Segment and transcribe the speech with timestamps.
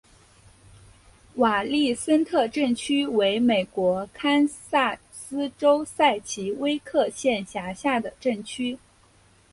[1.35, 8.79] 瓦利森特镇区为美国堪萨斯州塞奇威克县辖下的镇区。